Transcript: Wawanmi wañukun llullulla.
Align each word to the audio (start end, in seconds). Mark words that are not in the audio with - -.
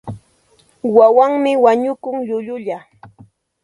Wawanmi 0.95 1.51
wañukun 1.63 2.15
llullulla. 2.27 2.77